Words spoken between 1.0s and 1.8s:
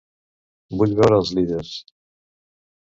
veure els líders.